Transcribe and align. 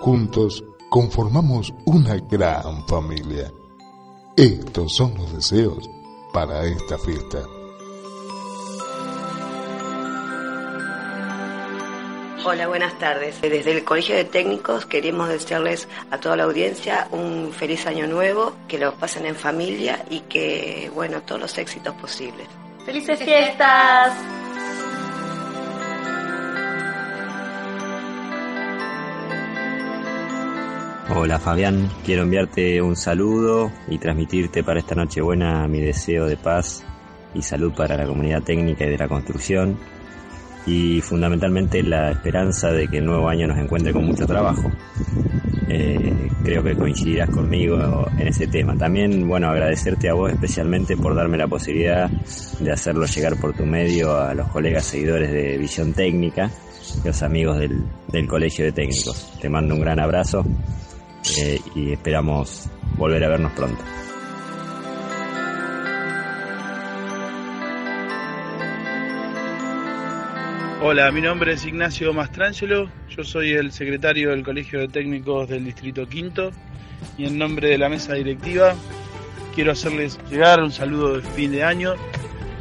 Juntos 0.00 0.64
conformamos 0.88 1.74
una 1.84 2.16
gran 2.16 2.86
familia. 2.86 3.52
Estos 4.36 4.94
son 4.94 5.14
los 5.16 5.32
deseos 5.32 5.90
para 6.32 6.64
esta 6.64 6.96
fiesta. 6.98 7.42
Hola, 12.44 12.68
buenas 12.68 12.96
tardes. 12.98 13.40
Desde 13.42 13.72
el 13.72 13.84
Colegio 13.84 14.14
de 14.14 14.24
Técnicos 14.24 14.86
queremos 14.86 15.28
desearles 15.28 15.88
a 16.10 16.18
toda 16.18 16.36
la 16.36 16.44
audiencia 16.44 17.08
un 17.10 17.52
feliz 17.52 17.84
año 17.86 18.06
nuevo, 18.06 18.54
que 18.68 18.78
lo 18.78 18.94
pasen 18.94 19.26
en 19.26 19.34
familia 19.34 20.04
y 20.08 20.20
que, 20.20 20.90
bueno, 20.94 21.22
todos 21.22 21.40
los 21.40 21.58
éxitos 21.58 21.94
posibles. 21.94 22.46
¡Felices 22.86 23.18
fiestas! 23.18 24.37
Hola 31.10 31.38
Fabián, 31.38 31.88
quiero 32.04 32.24
enviarte 32.24 32.82
un 32.82 32.94
saludo 32.94 33.72
y 33.88 33.96
transmitirte 33.96 34.62
para 34.62 34.80
esta 34.80 34.94
noche 34.94 35.22
buena 35.22 35.66
mi 35.66 35.80
deseo 35.80 36.26
de 36.26 36.36
paz 36.36 36.84
y 37.34 37.40
salud 37.40 37.72
para 37.72 37.96
la 37.96 38.04
comunidad 38.06 38.42
técnica 38.42 38.84
y 38.84 38.90
de 38.90 38.98
la 38.98 39.08
construcción 39.08 39.78
y 40.66 41.00
fundamentalmente 41.00 41.82
la 41.82 42.10
esperanza 42.10 42.72
de 42.72 42.88
que 42.88 42.98
el 42.98 43.06
nuevo 43.06 43.26
año 43.26 43.46
nos 43.46 43.56
encuentre 43.56 43.90
con 43.94 44.04
mucho 44.04 44.26
trabajo. 44.26 44.70
Eh, 45.70 46.28
creo 46.44 46.62
que 46.62 46.76
coincidirás 46.76 47.30
conmigo 47.30 48.06
en 48.18 48.28
ese 48.28 48.46
tema. 48.46 48.76
También, 48.76 49.26
bueno, 49.26 49.48
agradecerte 49.48 50.10
a 50.10 50.14
vos 50.14 50.30
especialmente 50.30 50.94
por 50.94 51.14
darme 51.14 51.38
la 51.38 51.48
posibilidad 51.48 52.10
de 52.10 52.70
hacerlo 52.70 53.06
llegar 53.06 53.40
por 53.40 53.54
tu 53.54 53.64
medio 53.64 54.14
a 54.14 54.34
los 54.34 54.48
colegas 54.48 54.84
seguidores 54.84 55.32
de 55.32 55.56
Visión 55.56 55.94
Técnica, 55.94 56.50
los 57.02 57.22
amigos 57.22 57.58
del, 57.58 57.82
del 58.08 58.28
Colegio 58.28 58.66
de 58.66 58.72
Técnicos. 58.72 59.38
Te 59.40 59.48
mando 59.48 59.74
un 59.74 59.80
gran 59.80 60.00
abrazo 60.00 60.44
eh, 61.36 61.60
y 61.74 61.92
esperamos 61.92 62.68
volver 62.96 63.22
a 63.24 63.28
vernos 63.28 63.52
pronto. 63.52 63.82
Hola, 70.80 71.10
mi 71.10 71.20
nombre 71.20 71.52
es 71.52 71.66
Ignacio 71.66 72.12
Mastrangelo, 72.14 72.88
yo 73.10 73.24
soy 73.24 73.52
el 73.52 73.72
secretario 73.72 74.30
del 74.30 74.44
Colegio 74.44 74.78
de 74.78 74.88
Técnicos 74.88 75.48
del 75.48 75.64
Distrito 75.64 76.08
Quinto. 76.08 76.50
Y 77.16 77.26
en 77.26 77.38
nombre 77.38 77.70
de 77.70 77.78
la 77.78 77.88
mesa 77.88 78.14
directiva 78.14 78.74
quiero 79.54 79.72
hacerles 79.72 80.18
llegar 80.30 80.62
un 80.62 80.72
saludo 80.72 81.16
de 81.16 81.22
fin 81.22 81.52
de 81.52 81.62
año 81.62 81.94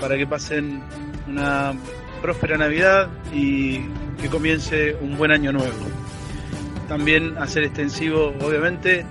para 0.00 0.16
que 0.16 0.26
pasen 0.26 0.82
una 1.28 1.72
próspera 2.20 2.56
Navidad 2.56 3.08
y 3.32 3.80
que 4.20 4.28
comience 4.28 4.96
un 5.00 5.16
buen 5.16 5.30
año 5.30 5.52
nuevo 5.52 5.99
también 6.90 7.38
hacer 7.38 7.62
extensivo, 7.62 8.34
obviamente, 8.40 9.06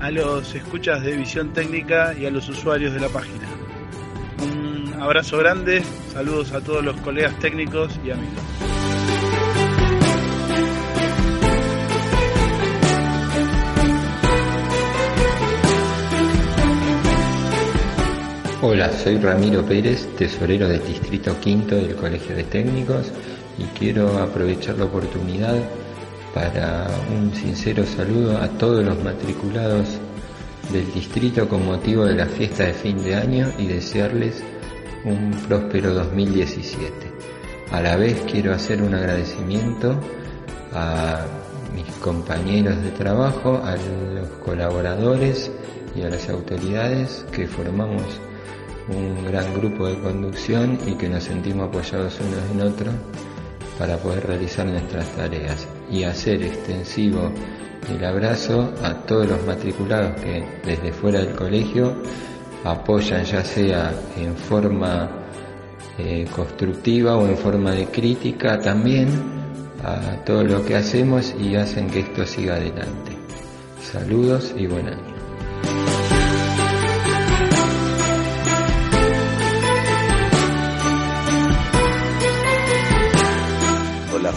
a 0.00 0.12
los 0.12 0.54
escuchas 0.54 1.02
de 1.02 1.16
visión 1.16 1.52
técnica 1.52 2.14
y 2.16 2.24
a 2.24 2.30
los 2.30 2.48
usuarios 2.48 2.94
de 2.94 3.00
la 3.00 3.08
página. 3.08 3.48
Un 4.44 4.94
abrazo 5.02 5.36
grande, 5.38 5.82
saludos 6.12 6.52
a 6.52 6.60
todos 6.60 6.84
los 6.84 6.94
colegas 7.00 7.36
técnicos 7.40 7.98
y 8.04 8.12
amigos. 8.12 8.44
Hola, 18.62 18.92
soy 18.92 19.16
Ramiro 19.16 19.64
Pérez, 19.64 20.06
tesorero 20.16 20.68
del 20.68 20.86
Distrito 20.86 21.40
Quinto 21.40 21.74
del 21.74 21.96
Colegio 21.96 22.36
de 22.36 22.44
Técnicos 22.44 23.10
y 23.58 23.64
quiero 23.76 24.16
aprovechar 24.22 24.78
la 24.78 24.84
oportunidad 24.84 25.56
para 26.36 26.86
un 27.16 27.34
sincero 27.34 27.86
saludo 27.86 28.36
a 28.36 28.46
todos 28.58 28.84
los 28.84 29.02
matriculados 29.02 29.88
del 30.70 30.92
distrito 30.92 31.48
con 31.48 31.64
motivo 31.64 32.04
de 32.04 32.14
la 32.14 32.26
fiesta 32.26 32.64
de 32.64 32.74
fin 32.74 33.02
de 33.02 33.14
año 33.14 33.50
y 33.56 33.66
desearles 33.68 34.44
un 35.06 35.30
próspero 35.48 35.94
2017. 35.94 36.92
A 37.70 37.80
la 37.80 37.96
vez 37.96 38.22
quiero 38.30 38.52
hacer 38.52 38.82
un 38.82 38.94
agradecimiento 38.94 39.98
a 40.74 41.24
mis 41.74 41.86
compañeros 42.02 42.82
de 42.82 42.90
trabajo, 42.90 43.62
a 43.64 43.74
los 43.76 44.28
colaboradores 44.44 45.50
y 45.94 46.02
a 46.02 46.10
las 46.10 46.28
autoridades 46.28 47.24
que 47.32 47.46
formamos 47.46 48.02
un 48.88 49.24
gran 49.24 49.54
grupo 49.54 49.86
de 49.86 49.98
conducción 50.00 50.78
y 50.86 50.96
que 50.96 51.08
nos 51.08 51.24
sentimos 51.24 51.70
apoyados 51.70 52.20
unos 52.20 52.50
en 52.52 52.60
otros 52.60 52.94
para 53.78 53.96
poder 53.96 54.26
realizar 54.26 54.66
nuestras 54.66 55.08
tareas 55.16 55.66
y 55.90 56.04
hacer 56.04 56.42
extensivo 56.42 57.30
el 57.88 58.04
abrazo 58.04 58.72
a 58.82 58.94
todos 59.06 59.28
los 59.28 59.44
matriculados 59.46 60.20
que 60.20 60.44
desde 60.64 60.92
fuera 60.92 61.20
del 61.20 61.34
colegio 61.34 61.94
apoyan 62.64 63.24
ya 63.24 63.44
sea 63.44 63.94
en 64.16 64.34
forma 64.36 65.08
eh, 65.98 66.26
constructiva 66.34 67.16
o 67.16 67.26
en 67.26 67.36
forma 67.36 67.72
de 67.72 67.86
crítica 67.86 68.58
también 68.58 69.08
a 69.84 70.24
todo 70.24 70.42
lo 70.42 70.64
que 70.64 70.74
hacemos 70.74 71.34
y 71.38 71.54
hacen 71.54 71.88
que 71.88 72.00
esto 72.00 72.26
siga 72.26 72.56
adelante. 72.56 73.12
Saludos 73.80 74.52
y 74.56 74.66
buen 74.66 74.88
año. 74.88 75.95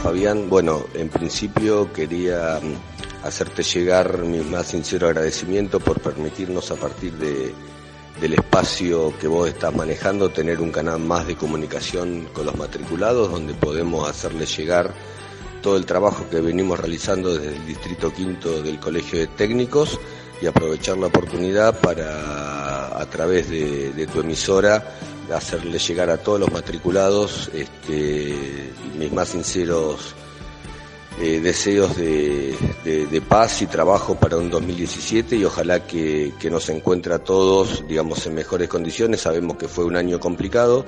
Fabián. 0.03 0.49
Bueno, 0.49 0.85
en 0.93 1.09
principio 1.09 1.91
quería 1.91 2.59
mm, 2.61 3.25
hacerte 3.27 3.63
llegar 3.63 4.19
mi 4.19 4.39
más 4.39 4.67
sincero 4.67 5.07
agradecimiento 5.07 5.79
por 5.79 5.99
permitirnos 5.99 6.71
a 6.71 6.75
partir 6.75 7.13
de, 7.13 7.53
del 8.21 8.33
espacio 8.33 9.13
que 9.19 9.27
vos 9.27 9.47
estás 9.49 9.75
manejando 9.75 10.29
tener 10.29 10.61
un 10.61 10.71
canal 10.71 10.99
más 10.99 11.27
de 11.27 11.35
comunicación 11.35 12.27
con 12.33 12.45
los 12.45 12.55
matriculados 12.55 13.31
donde 13.31 13.53
podemos 13.53 14.09
hacerles 14.09 14.55
llegar 14.57 14.93
todo 15.61 15.77
el 15.77 15.85
trabajo 15.85 16.25
que 16.29 16.39
venimos 16.39 16.79
realizando 16.79 17.37
desde 17.37 17.57
el 17.57 17.65
Distrito 17.65 18.13
Quinto 18.13 18.61
del 18.61 18.79
Colegio 18.79 19.19
de 19.19 19.27
Técnicos 19.27 19.99
y 20.41 20.45
aprovechar 20.45 20.97
la 20.97 21.07
oportunidad 21.07 21.79
para 21.79 22.68
a 22.93 23.05
través 23.05 23.49
de, 23.49 23.93
de 23.93 24.07
tu 24.07 24.21
emisora 24.21 24.83
hacerle 25.33 25.77
llegar 25.79 26.09
a 26.09 26.17
todos 26.17 26.39
los 26.39 26.51
matriculados 26.51 27.49
este, 27.53 28.73
mis 28.97 29.11
más 29.11 29.29
sinceros 29.29 30.15
eh, 31.21 31.41
deseos 31.41 31.97
de, 31.97 32.55
paz 33.27 33.61
y 33.61 33.67
trabajo 33.67 34.15
para 34.15 34.37
un 34.37 34.49
2017 34.49 35.35
y 35.35 35.43
ojalá 35.43 35.85
que, 35.85 36.31
nos 36.49 36.69
encuentre 36.69 37.13
a 37.13 37.19
todos, 37.19 37.83
digamos, 37.87 38.25
en 38.25 38.35
mejores 38.35 38.69
condiciones. 38.69 39.21
Sabemos 39.21 39.57
que 39.57 39.67
fue 39.67 39.83
un 39.83 39.97
año 39.97 40.19
complicado, 40.19 40.85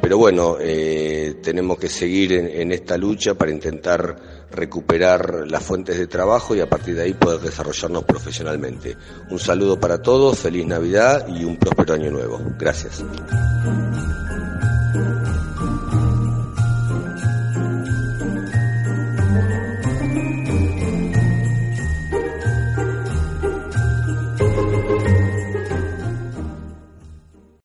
pero 0.00 0.16
bueno, 0.16 0.56
eh, 0.58 1.34
tenemos 1.42 1.78
que 1.78 1.88
seguir 1.88 2.32
en, 2.32 2.72
esta 2.72 2.96
lucha 2.96 3.34
para 3.34 3.50
intentar 3.50 4.46
recuperar 4.50 5.44
las 5.46 5.62
fuentes 5.62 5.98
de 5.98 6.06
trabajo 6.06 6.54
y 6.54 6.60
a 6.60 6.68
partir 6.68 6.94
de 6.94 7.02
ahí 7.02 7.12
poder 7.12 7.40
desarrollarnos 7.40 8.04
profesionalmente. 8.04 8.96
Un 9.30 9.38
saludo 9.38 9.78
para 9.78 10.00
todos, 10.00 10.38
feliz 10.38 10.66
Navidad 10.66 11.28
y 11.28 11.44
un 11.44 11.58
próspero 11.58 11.94
año 11.94 12.10
nuevo. 12.10 12.40
Gracias. 12.58 13.04